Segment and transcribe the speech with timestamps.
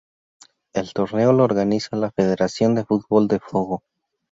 [0.73, 3.83] El torneo lo organiza la federación de fútbol de Fogo.